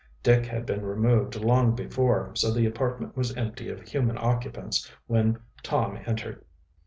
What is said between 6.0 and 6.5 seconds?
entered.